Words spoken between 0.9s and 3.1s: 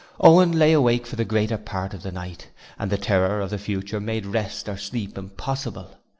for the greater part of the night. The